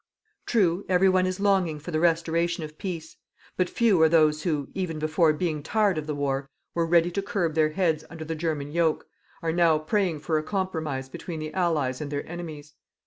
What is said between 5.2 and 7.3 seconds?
being tired of the war, were ready to